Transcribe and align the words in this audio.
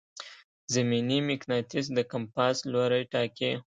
زمیني 0.73 1.19
مقناطیس 1.29 1.85
د 1.97 1.99
کمپاس 2.11 2.55
لوری 2.71 3.03
ټاکي. 3.13 3.51